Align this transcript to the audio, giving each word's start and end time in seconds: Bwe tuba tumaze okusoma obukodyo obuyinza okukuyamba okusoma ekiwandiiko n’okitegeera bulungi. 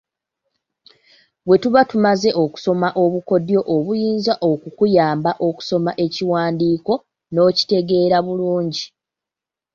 Bwe 1.47 1.57
tuba 1.61 1.81
tumaze 1.89 2.29
okusoma 2.43 2.87
obukodyo 3.03 3.59
obuyinza 3.75 4.33
okukuyamba 4.51 5.31
okusoma 5.47 5.91
ekiwandiiko 6.05 6.93
n’okitegeera 7.33 8.17
bulungi. 8.25 8.85